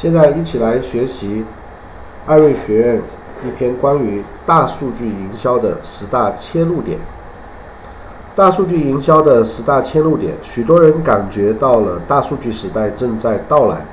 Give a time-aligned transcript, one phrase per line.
[0.00, 1.44] 现在一起来学习
[2.26, 3.02] 艾瑞学院
[3.46, 6.98] 一篇关于大数据营销的十大切入点。
[8.34, 13.84] 大数据营销的十大切入点，许多人感觉到了大数据时代正在到来，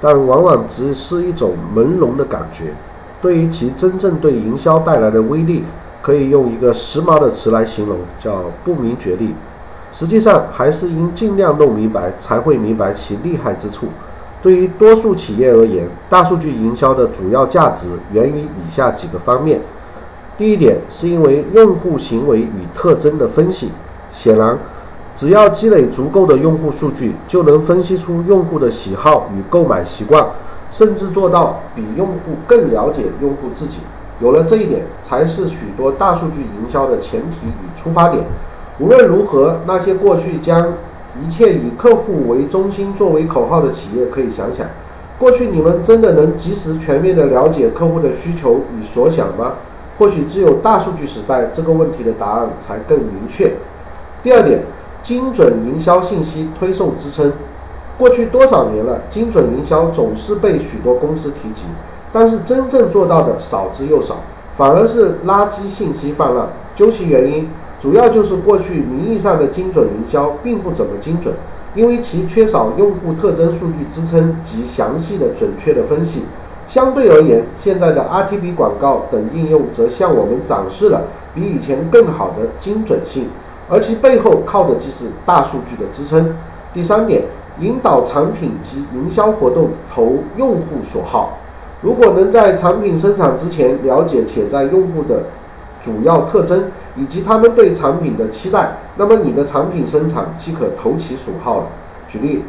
[0.00, 2.72] 但往往只是一种朦胧的感觉。
[3.20, 5.62] 对于其真正对营销带来的威力，
[6.02, 9.32] 可以用一个时髦的词来形容，叫不明觉厉。
[9.92, 13.86] 实际上，还是应尽量弄明白，才会明白其厉害之处。
[14.42, 19.60] 对于多数企业而言，大数据营销的主要价值源于以下几个方面。
[20.36, 23.70] 第一点，是因为用户行为与特征的分析。
[24.12, 24.58] 显然，
[25.14, 30.26] 只要积累足够的用户数据，就能分析出用户的喜好与购买习惯，
[30.72, 33.78] 甚至做到比用户更了解用户自己。
[34.20, 38.24] 有了这一点，才是许多大数据营销的前提与出发点。
[38.78, 40.72] 无论如何，那些过去将
[41.20, 44.66] 一切以客户为中心作为口号的企业，可以想想：
[45.18, 49.52] 过去你们真的能及时、全面地了解客户的需求与所想吗？
[49.98, 53.52] 或许只有大数据时代，这个问题的答案才更明确。
[54.22, 54.62] 第二点，
[55.02, 57.32] 精准营销信息推送支撑。
[57.98, 61.64] 过去多少年了，精准营销总是被许多公司提及，
[62.10, 64.16] 但是真正做到的少之又少，
[64.56, 66.48] 反而是垃圾信息泛滥。
[66.74, 67.48] 究其原因，
[67.82, 71.34] 主要就是过去名义上的精准营销并不怎么精准，
[71.74, 76.22] 因为其缺少用户特征数据支撑及详细的、准确的分析。
[76.68, 81.02] 相对而言，现在的 RTB 广告等应用则向我们展示了
[81.34, 83.26] 比以前更好的精准性，
[83.68, 86.36] 而其背后靠的即是大数据的支撑。
[86.72, 87.24] 第三点，
[87.58, 91.40] 引导产品及营销活动投用户所好。
[91.82, 95.24] 如果能在产品生产之前了解潜在用户的
[95.84, 101.66] 主要特征，以及他们对产品的期待，那么你的产品生产即可投其所好了。
[102.08, 102.42] 举例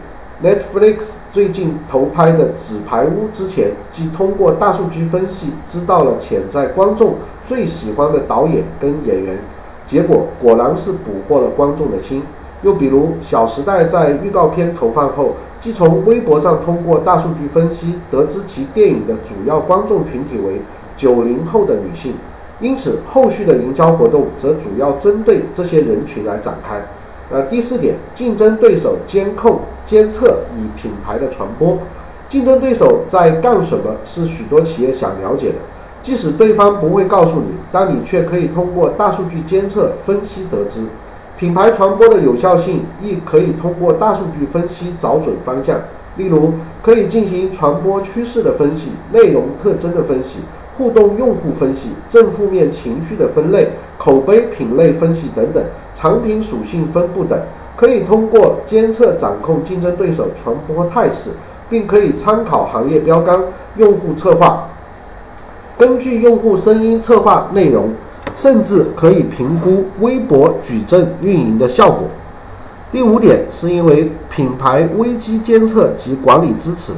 [0.44, 9.38] ，Netflix 最近投拍的《纸牌屋》之前，即通过大数据分析知道了潜在观众最喜欢的导演跟演员，
[9.86, 12.24] 结果果然是捕获了观众的心。
[12.64, 20.62] 又比如，《小时代》在预告片投放后，即从微博上通过大数据分析得知其电影的主要观众群体为
[20.96, 22.14] 九零后的女性。
[22.60, 26.82] 因此，后续的营销活动则主要针对这些人群来展开。
[27.32, 31.80] 呃，第四点，竞争对手监控监测与品牌的传播。
[32.30, 33.96] 竞争对手在干什么？
[34.06, 35.56] 是许多企业想了解的。
[36.02, 40.82] 即使对方不会告诉你，但你却可以通过大数据监测分析得知。
[41.38, 45.80] 品牌传播的有效性亦可以通过大数据分析找准方向。
[46.18, 46.54] 例如，
[46.84, 50.40] 可以进行传播趋势的分析、内容特征的分析。
[50.78, 55.64] 互动用户分析、正负面情绪的分类、口碑品类分析等等，
[55.94, 57.40] 产品属性分布等，
[57.76, 61.30] 可以通过监测掌控竞争对手传播态势，
[61.70, 63.40] 并可以参考行业标杆、
[63.78, 64.68] 用户策划，
[65.78, 67.90] 根据用户声音策划内容，
[68.36, 72.08] 甚至可以评估微博矩阵运营的效果。
[72.92, 76.94] 第五点，是因为品牌危机监测及管理支持。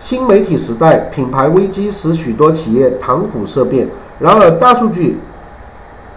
[0.00, 3.86] 新媒体时代，品牌危机使许多企业谈虎色变。
[4.20, 5.18] 然而，大数据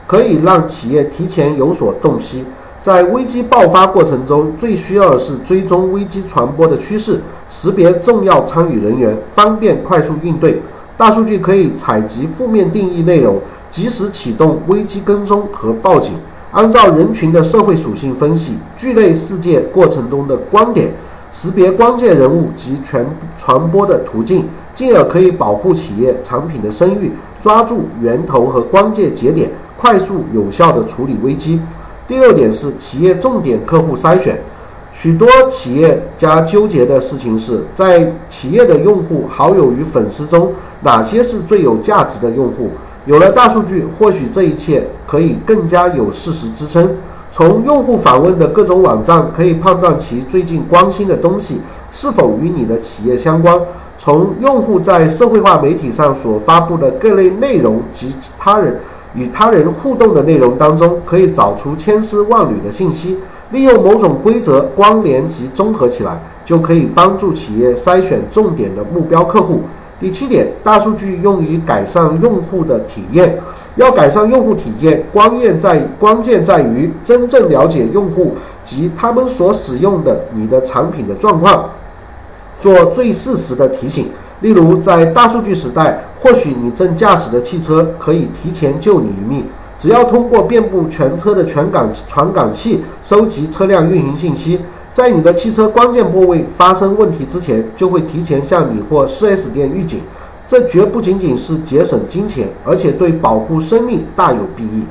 [0.05, 2.45] 可以让企业提前有所洞悉，
[2.79, 10.61] 在危机爆发过程中，最需要的是追踪危机传播的趋势，识别重要参与人员，方便快速应对。
[10.95, 13.39] 大数据可以采集负面定义内容，
[13.71, 16.13] 及时启动危机跟踪和报警，
[16.51, 20.91] 按照人群的社会属性分析聚类事件过程中的观点。
[21.31, 23.05] 识别关键人物及传
[23.37, 31.61] 传播的途径，进而可以保护企业产品的声誉，抓住源头和关键节点，快速有效地处理危机。
[32.07, 34.37] 第六点是企业重点客户筛选。
[34.93, 42.71] 许多企业家纠结的事情是在企业的用户、好友与粉丝中，哪些是最有价值的用户？
[43.05, 46.93] 有了大数据，或许这一切可以更加有事实支撑。
[47.31, 53.57] 从用户访问的各种网站可以判断其最近关心的东西是否与你的企业相关。
[53.97, 58.77] 从用户在社会化媒体上所发布的各类内容及他人
[59.15, 63.17] 与他人互动的内容当中，可以找出千丝万缕的信息。
[63.51, 69.61] 利用某种规则关联及综合起来，就可以帮助企业筛选重点的目标客户。
[69.99, 73.37] 第七点，大数据用于改善用户的体验。
[73.75, 81.69] 要改善用户体验，关键在关键在于真正了解用户及他们所使用的你的产品的状况，
[82.59, 84.09] 做最适时的提醒。
[84.41, 89.45] 例如，在大数据时代，或许你正驾驶的汽车可以提前救你一命。
[89.77, 94.59] 只要通过遍布全车的传感传感器收集车辆运行信息，
[94.93, 100.01] 在你的汽车关键部位发生问题之前，就会提前向你或 4S 店预警。
[100.51, 104.83] 这绝不仅仅是节省金钱，而且对保护生命大有裨益。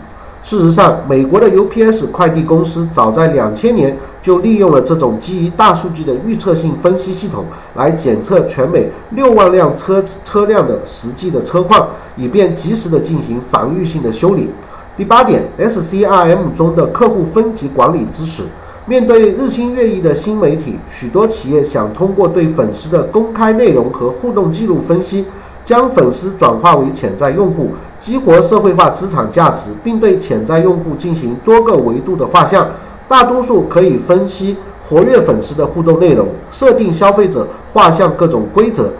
[0.42, 14.48] 事实上，美国的 UPS 快递公司早在两千年就利用了这种基于大数据的预测性分析系统，来检测全美六万辆车车辆的实际的车况，以便及时的进行防御性的修理。
[14.96, 18.44] 第八点，SCRM 中的客户分级管理支持。
[18.86, 25.26] 面对日新月异的新媒体，许多企业想通过对粉丝的公开内容和互动记录分析。
[25.64, 32.66] 将粉丝转化为潜在用户，激活社会化资产价值，并对潜在用户进行多个维度的画像。
[33.06, 34.56] 大多数可以分析
[34.88, 38.90] 活跃粉丝的互动内容，设定消费者画像各种规则，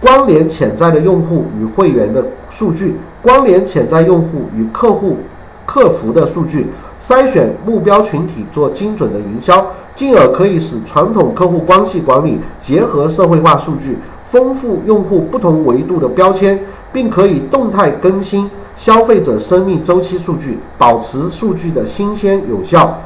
[0.00, 5.18] 关联潜在的用户与会员的数据，关联潜在用户与客户
[5.64, 6.68] 客服的数据，
[7.00, 13.98] 筛选目标群体做精准的营销，进而可以使传统客户关系管理结合社会化数据。
[14.36, 16.58] 丰富用户不同维度的标签，
[16.92, 23.00] 并可以动态更新消费者生命周期数据，保持数据的新鲜有效。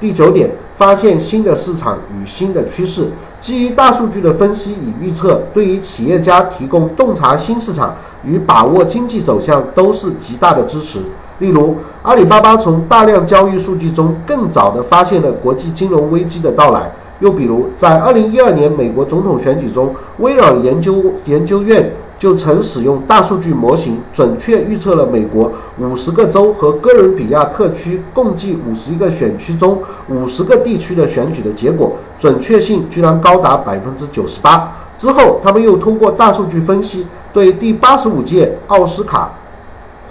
[0.00, 0.48] 第九点，
[0.78, 3.10] 发现新的市场与新的趋势，
[3.42, 7.94] 基于大数据的分析与预测，对于企业家提供洞察新市场
[8.24, 11.00] 与把握经济走向都是极大的支持。
[11.40, 16.90] 例如，阿里巴巴从大量交易数据中更早地发现了国际金融危机的到来。
[17.20, 29.78] 又比如，在二零一二年美国总统选举中，微软研究研究院就曾使用大数据模型，准确预测了美国五十个州和哥伦比亚特区共计五十一个选区中
[30.08, 34.72] 五十个地区的选举的结果，准确性居然高达百分之九十八。
[34.98, 39.30] 之后，他们又通过大数据分析，对第八十五届奥斯卡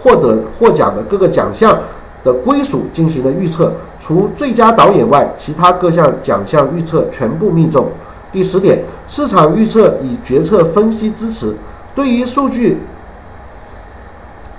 [0.01, 1.77] 获得获奖的各个奖项
[2.23, 3.73] 的归属进行了预测。
[3.99, 7.87] 除最佳导演外，其他各项奖项预测全部命中。
[8.31, 11.55] 第十点，市场预测与决策分析支持。
[11.95, 12.77] 对于数据，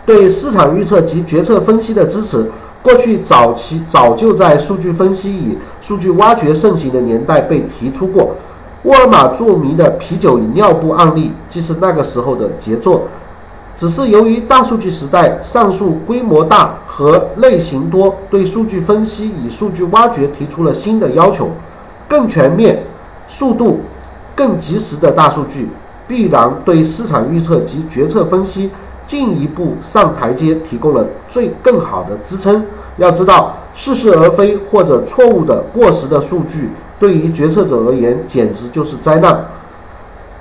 [0.05, 2.51] 对市场预测及决策分析的支持，
[2.83, 8.37] 过去早期早就在数据分析与数据挖掘盛行的年代被提出过。
[8.83, 13.05] 沃尔玛著名的啤酒与尿布案例，即是那个时候的杰作。
[13.81, 21.49] 只是由于大数据时代，上述规模大和类型多，对数据分析与数据挖掘提出了新的要求。
[22.06, 22.82] 更全面、
[23.27, 23.81] 速度
[24.35, 25.67] 更及时的大数据，
[26.06, 28.71] 必然对市场预测及决策分析
[29.06, 32.62] 进一步上台阶提供了最更好的支撑。
[32.99, 36.69] 要知道，似是而非或者错误的过时的数据，
[36.99, 39.43] 对于决策者而言，简直就是灾难。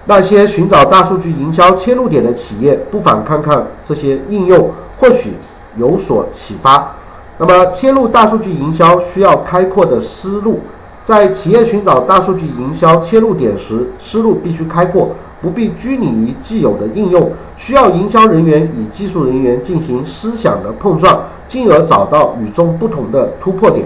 [0.09, 5.33] 那些寻找大数据营销切入点的企业，不妨看看这些应用，或许
[5.77, 6.95] 有所启发。
[7.37, 10.61] 那么，切入大数据营销需要开阔的思路，
[11.05, 15.09] 在企业寻找大数据营销切入点时，思路必须开阔，
[15.43, 23.85] 不必拘泥于既有的应用，需要营销人员与技术人员进行思想的碰撞，进而找到与众不同的突破点。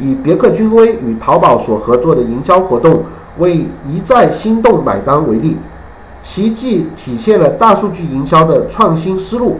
[0.00, 3.04] 以别克君威与淘宝所合作的营销活动。
[3.40, 5.56] 为一再心动买单为例，
[6.22, 9.58] 其既体现了大数据营销的创新思路。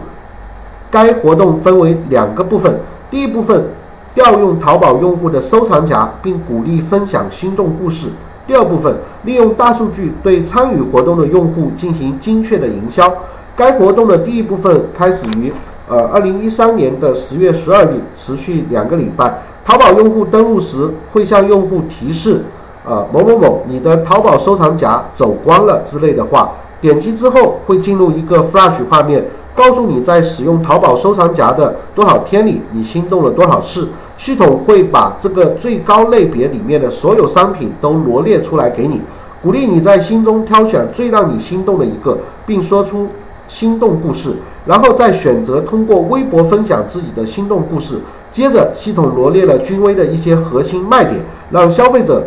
[0.89, 2.79] 该活动分为两个部分，
[3.09, 3.65] 第一部分
[4.13, 8.09] 调用淘宝用户的收藏夹，并鼓励分享心动故事；
[8.45, 8.93] 第二部分
[9.23, 13.11] 利用大数据对参与活动的用户进行精确的营销。
[13.55, 15.53] 该活动的第一部分开始于
[15.87, 19.41] 呃二零一三年的十月十二日，持续两个礼拜。
[19.63, 22.43] 淘宝用户登录时会向用户提示。
[22.83, 29.23] 啊，某某某，你的淘宝收藏夹走光了之类的话，点击之后会进入一个 Flash 画面，
[29.53, 33.89] 告诉你在使用淘宝收藏夹的多少天里，你心动了多少次。
[34.17, 39.01] 系统会把这个最高类别里面的所有商品都罗列出来给你，
[39.43, 43.07] 鼓励你在心中挑选最让你心动的一个，并说出
[43.47, 44.35] 心动故事，
[44.65, 47.99] 然后再选择通过微博分享自己的心动故事。
[48.31, 51.19] 接着，系统罗列了君威的一些核心卖点，
[51.51, 52.23] 让消费者。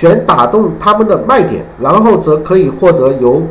[0.00, 3.42] 选打动他们的卖点，然后则可以获得由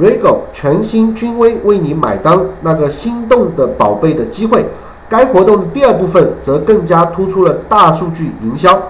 [0.00, 4.64] Regal 全新君威为你买单那个心动的宝贝的机会。
[5.10, 8.80] 该活动的第二部分则更加突出了大数据营销，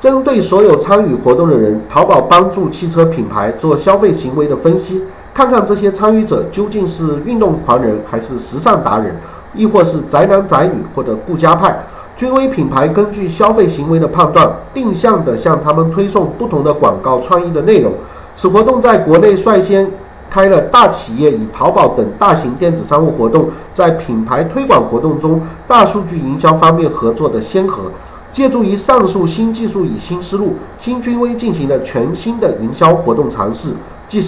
[0.00, 9.14] 针对所有参与活动的人，淘宝帮助汽车品牌做消费行为的分析，看看这些参与者究竟是运动狂人，还是时尚达人，
[9.54, 11.78] 亦或是宅男宅女或者顾家派。
[12.16, 17.92] 君威品牌根据消费行为的判断，定向的向他们推送不同的广告创意的内容。
[18.34, 19.86] 此活动在国内率先
[20.30, 27.82] 开了大企业与淘宝等大型电子商务活动在品牌推广活动中大数据营销方面合作的先河。
[28.32, 33.70] 借助于上述新技术与新思路，新君威进行了全新的营销活动尝试，
[34.08, 34.22] 即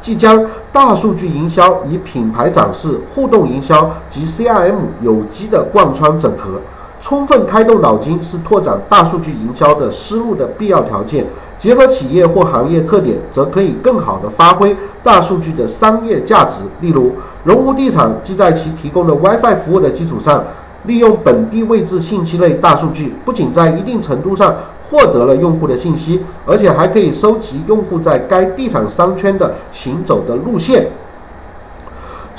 [0.00, 6.60] 即将大数据营销与品牌展示、互动营销及 CRM 有机的贯穿整合。
[7.08, 11.24] 充分开动脑筋是拓展大数据营销的思路的必要条件。
[11.56, 16.64] 结合企业或行业特点，则可以更好地发挥大数据的商业价值。
[16.82, 17.12] 例如，
[17.44, 20.44] 龙湖地产即在其提供的 WiFi 服务的基础上，
[20.84, 24.54] 利用本地位置信息类大数据，不仅在一定程度上
[24.90, 30.88] 获得了用户的信息，而且还可以收集用户在该地产商圈的行走的路线，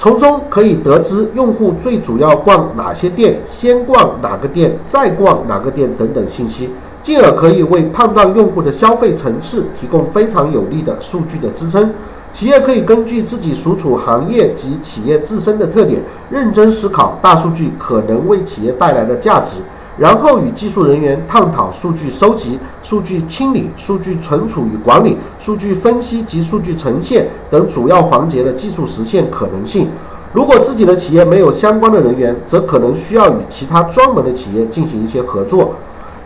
[0.02, 6.70] 从中可以得知用户最主要逛哪些店，先逛哪个店，再逛哪个店等等信息。
[7.04, 11.92] 进而可以为判断用户的消费层次提供非常有力的数据的支撑。
[12.32, 19.58] 企业可以根据自己所处行业及企业自身的特点，认真思考大数据可能为企业带来的价值，
[20.00, 29.90] 然后与技术人员探讨数据收集、数据清理、数据存储与管理、数据分析及数据呈现等主要环节的技术实现可能性。
[30.32, 35.74] 如果自己的企业没有相关的人员，则可能需要与其他专门的企业进行一些合作。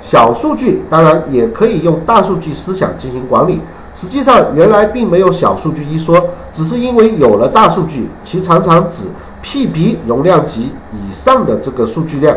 [0.03, 3.59] 小数据当然也可以用大数据思想进行管理。
[3.95, 9.05] 实际上，原来并没有小数据一说，只是因为有了大数据，其常常指
[9.43, 12.35] PB 容量级以上的这个数据量。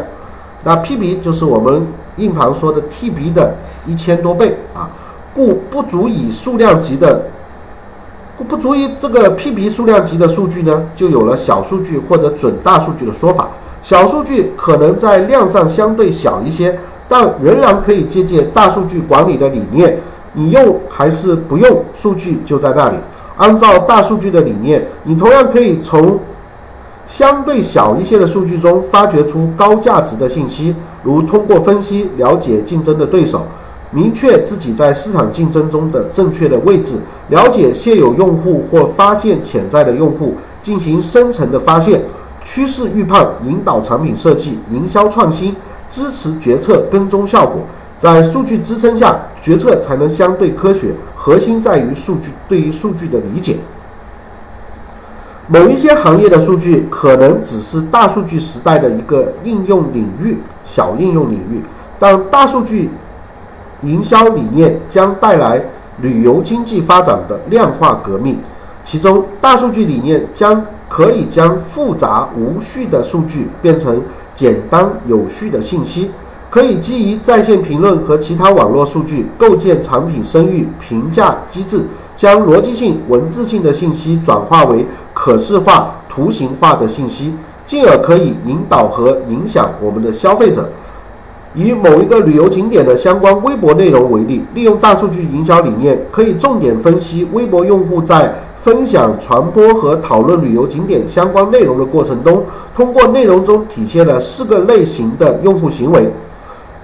[0.65, 1.87] 那 PB 就是我们
[2.17, 3.55] 硬盘说的 TB 的
[3.87, 4.91] 一千多倍啊，
[5.35, 7.27] 故不足以数量级的，
[8.49, 13.49] 不足以这个 PB 数量级的数据呢，就有了小数据或者准大数据的说法。
[13.83, 16.79] 小数据可能在量上相对小一些。
[17.09, 19.97] 但仍然可以借鉴大数据管理的理念，
[20.33, 22.97] 你用还是不用，数据就在那里。
[23.37, 26.19] 按照大数据的理念，你同样可以从
[27.09, 33.47] 相对小一些的数据中发掘出高价值的信息，如通过分析了解竞争的对手，
[33.91, 36.97] 明确自己在市场竞争中的正确的位置，
[37.29, 42.03] 了解现有用户或发现潜在的用户，进行深层的发现、
[42.45, 45.55] 趋势预判、引导产品设计、营销创新。
[45.89, 47.63] 支持决策跟踪效果，
[47.97, 50.93] 在数据支撑下，决策才能相对科学。
[51.15, 53.57] 核心在于数据对于数据的理解。
[55.49, 61.63] 某一些行业的数据可能只是大数据时代的一个应用领域，小应用领域。
[61.99, 62.91] 但大数据
[63.83, 65.63] 营销理念将带来
[66.03, 68.39] 旅游经济发展的量化革命。
[68.85, 74.03] 其中，大数据理念将可以将复杂无序的数据变成。
[74.37, 76.11] 简单有序的信息，
[76.51, 84.85] 可以基于在线评论和其他网络数据构建产品声誉评价机制，将逻辑性、文字性的信息转化为
[85.19, 87.33] 可视化、图形化的信息，
[87.65, 90.69] 进而可以引导和影响我们的消费者。
[91.55, 98.35] 以某一个旅游景点的相关微博内容为例，利用大数据营销理念，可以重点分析微博用户在。
[98.57, 102.43] 分享、传播和讨论旅游景点相关内容的过程中，
[102.75, 106.11] 通过内容中体现了四个类型的用户行为：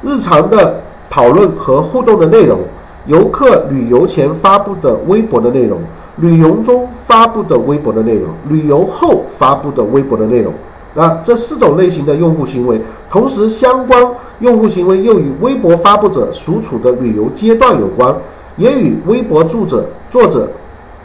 [0.01, 2.61] 日常的讨论和互动的内容，
[3.07, 5.81] 游客旅游前发布的微博的内容，
[6.17, 10.53] 旅游中发布的微博的内容，旅游后发布的微博的内容。
[10.95, 14.07] 那这四种类型的用户行为，同时相关
[14.41, 18.15] 用户行为又与微博发布者所处的旅游阶段有关，
[18.57, 20.49] 也与微博作者作者。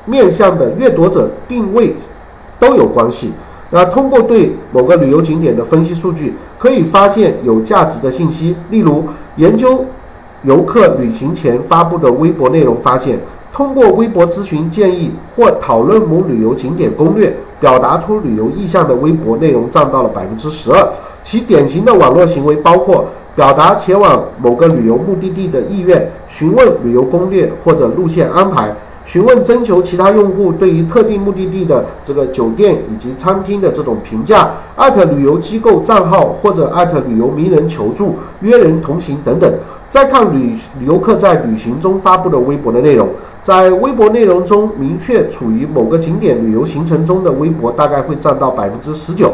[0.09, 1.93] 面向的阅读者定位
[2.57, 3.33] 都有关系。
[3.71, 8.55] 那通过对某个旅游景点的分析数据，可以发现有价值的信息。
[8.69, 9.03] 例如，
[9.35, 9.83] 研究
[10.43, 13.19] 游客旅行前发布的微博内容，发现
[13.57, 20.87] 通过微博咨询建议或讨论某旅游景点攻略，表达出旅游意向的微博内容占到了百分之十二。
[21.23, 28.71] 其典型的网络行为包括表达前往某个旅游目的地的意愿，询问旅游攻略或者路线安排。
[29.05, 39.51] 询问征求其他用户对于特定目的地的这个酒店以及餐厅的这种评价，艾特旅游机构账号或者艾特旅游名人求助、约人同行等等。
[39.89, 43.07] 再看旅游客在旅行中发布的微博的内容，
[43.47, 49.31] 在微博内容中明确处于某个景点旅游行程中的微博大概会占到百分之十九。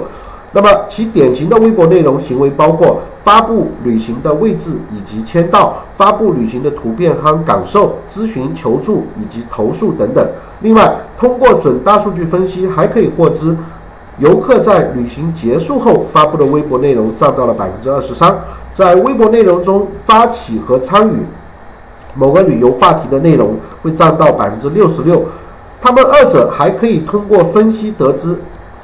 [0.51, 2.99] 那么其典型的微博内容行为包括。
[3.23, 10.27] 发布旅行的位置以及签到，发布旅行的图片和感受，咨询求助以及投诉等等。
[10.59, 13.55] 另外，通过准大数据分析，还可以获知
[14.19, 18.35] 游客在旅行结束后发布的微博内容占到了百分之二十三。
[18.73, 21.13] 在微博内容中发起和参与
[22.15, 25.23] 某个旅游话题的内容会占到百分之六十六。
[25.81, 28.35] 他们二者还可以通过分析得知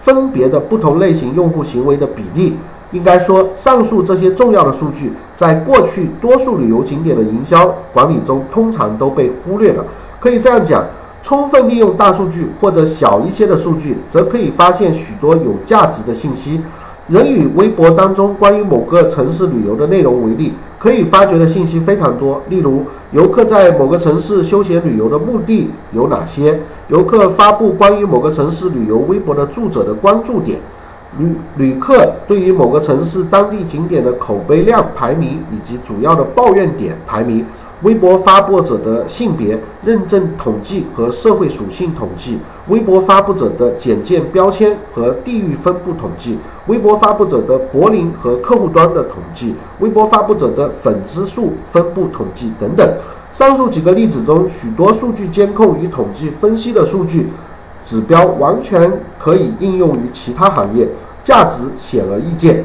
[0.02, 2.58] 分别的不同类型用户行为的比例。
[2.92, 9.86] 应该说，上述这些重要的数据，在过去多数旅游景点的营销管理中，通常都被忽略了。
[10.20, 10.84] 可以这样讲，
[11.22, 16.60] 充分利用大数据或者小一些的数据，则可以发现许多有价值的信息。
[17.10, 22.42] 人与微博当中关于某个城市旅游的内容为例，可以发掘的信息非常多。
[22.50, 26.60] 例如，游客在某个城市休闲旅游的目的有哪些？
[26.90, 30.60] 游客发布关于某个城市旅游微博的住者的关注点。
[31.18, 37.44] 旅旅客对于某个城市当地景点的口碑量排名以及主要的抱怨点排名，
[37.82, 52.86] 微博发布者的性别认证统计和社会属性统计，微博发布者的简介标签和地域分布统计，微博发布者的柏林和客户端的统计，微博发布者的粉丝数分布统计等等。
[53.32, 57.30] 上述几个例子中，许多数据监控与统计分析的数据。
[57.86, 60.88] 指标完全可以应用于其他行业，
[61.24, 62.64] 价值显而易见。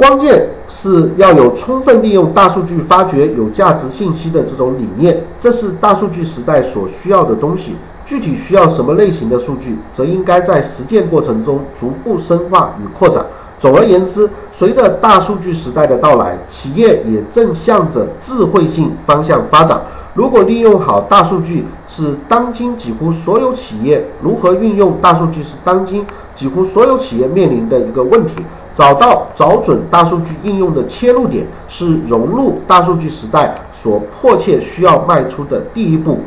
[0.00, 7.76] 关键是要有充分利用大数据发掘有价值信息的这种理念，这是大数据时代所需要的东西。
[8.06, 13.22] 具体需要什么类型的数据，则应该在实践过程中逐步深化与扩展。
[13.58, 19.78] 总而言之，随着大数据时代的到来，企业也正向着智慧性方向发展。
[20.14, 28.36] 如果利用好大数据，是当今几乎所有企业如何运用大数据是当今几乎所有企业面临的一个问题。
[28.72, 36.20] 找到找准大数据应用的切入点，是融入大数据时代所迫切需要迈出的第一步。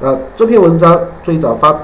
[0.00, 1.74] 呃，这篇文章最早发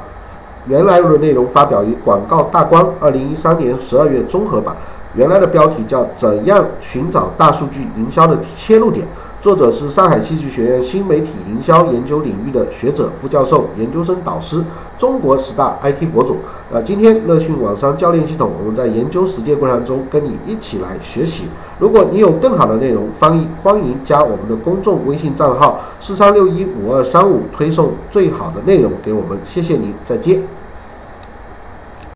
[0.67, 4.75] 原来的内容发表于《广告大观》二零一三年十二月综合版，
[5.15, 9.07] 原来的标题叫“怎样寻找大数据营销的切入点”。
[9.41, 14.63] 作者是上海戏剧学院新媒体营销研究领域的学者、副教授、研究生导师，
[14.99, 16.37] 中国十大 IT 博主。
[16.73, 21.49] 啊，今天乐讯网商教练系统，我们在研究实践过程中跟你一起来学习。
[21.81, 29.37] 如果你有更好的内容翻译，欢迎加我们的公众微信账号四三六一五二三五，推送最好的内容给我们。
[29.45, 30.60] 谢谢您，再见。